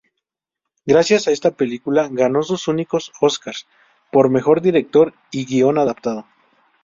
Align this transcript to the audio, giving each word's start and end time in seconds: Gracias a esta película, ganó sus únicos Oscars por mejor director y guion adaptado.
Gracias 0.83 1.27
a 1.27 1.31
esta 1.31 1.51
película, 1.51 2.07
ganó 2.11 2.41
sus 2.41 2.67
únicos 2.67 3.11
Oscars 3.21 3.67
por 4.11 4.31
mejor 4.31 4.59
director 4.63 5.13
y 5.29 5.45
guion 5.45 5.77
adaptado. 5.77 6.25